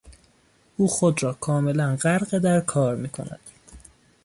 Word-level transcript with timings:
او 0.77 0.87
خود 0.87 1.23
را 1.23 1.33
کاملا 1.33 1.95
غرق 1.95 2.39
در 2.39 2.59
کار 2.61 2.95
میکند. 2.95 3.39